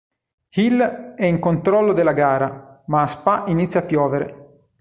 Hill 0.49 0.81
è 1.15 1.25
in 1.25 1.37
controllo 1.37 1.93
della 1.93 2.13
gara, 2.13 2.81
ma 2.87 3.03
a 3.03 3.07
Spa 3.07 3.43
inizia 3.45 3.81
a 3.81 3.83
piovere. 3.83 4.57